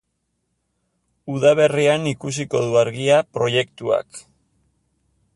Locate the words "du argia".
2.63-3.19